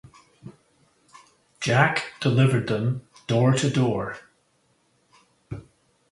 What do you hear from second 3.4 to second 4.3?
to door.